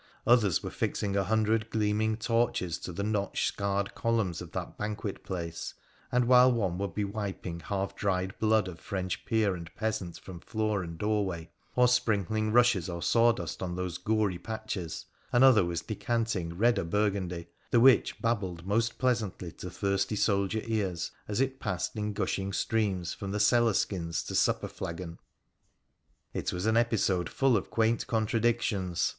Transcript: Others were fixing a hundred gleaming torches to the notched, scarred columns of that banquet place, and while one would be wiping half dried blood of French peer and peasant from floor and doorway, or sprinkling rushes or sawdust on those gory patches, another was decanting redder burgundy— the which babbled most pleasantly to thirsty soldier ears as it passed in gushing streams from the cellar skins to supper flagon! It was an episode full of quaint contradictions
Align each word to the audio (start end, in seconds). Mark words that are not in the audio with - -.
Others 0.25 0.63
were 0.63 0.71
fixing 0.71 1.15
a 1.15 1.25
hundred 1.25 1.69
gleaming 1.69 2.17
torches 2.17 2.79
to 2.79 2.91
the 2.91 3.03
notched, 3.03 3.47
scarred 3.53 3.93
columns 3.93 4.41
of 4.41 4.51
that 4.53 4.75
banquet 4.75 5.23
place, 5.23 5.75
and 6.11 6.25
while 6.25 6.51
one 6.51 6.79
would 6.79 6.95
be 6.95 7.03
wiping 7.05 7.59
half 7.59 7.95
dried 7.95 8.33
blood 8.39 8.67
of 8.67 8.79
French 8.79 9.25
peer 9.25 9.53
and 9.53 9.69
peasant 9.75 10.17
from 10.19 10.39
floor 10.39 10.81
and 10.81 10.97
doorway, 10.97 11.51
or 11.75 11.87
sprinkling 11.87 12.51
rushes 12.51 12.89
or 12.89 13.03
sawdust 13.03 13.61
on 13.61 13.75
those 13.75 13.99
gory 13.99 14.39
patches, 14.39 15.05
another 15.31 15.63
was 15.63 15.83
decanting 15.83 16.57
redder 16.57 16.83
burgundy— 16.83 17.45
the 17.69 17.79
which 17.79 18.19
babbled 18.19 18.65
most 18.65 18.97
pleasantly 18.97 19.51
to 19.51 19.69
thirsty 19.69 20.15
soldier 20.15 20.63
ears 20.65 21.11
as 21.27 21.39
it 21.39 21.59
passed 21.59 21.95
in 21.95 22.11
gushing 22.13 22.51
streams 22.51 23.13
from 23.13 23.29
the 23.29 23.39
cellar 23.39 23.73
skins 23.73 24.23
to 24.23 24.33
supper 24.33 24.67
flagon! 24.67 25.19
It 26.33 26.51
was 26.51 26.65
an 26.65 26.75
episode 26.75 27.29
full 27.29 27.55
of 27.55 27.69
quaint 27.69 28.07
contradictions 28.07 29.09